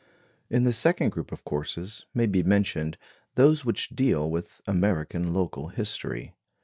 [0.49, 2.97] In the second group of courses may be mentioned
[3.35, 6.33] those which deal with American local history.